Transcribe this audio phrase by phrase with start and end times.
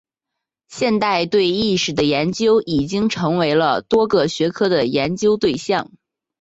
[0.67, 5.91] 现代对意识的研究已经成为了多个学科的研究对象。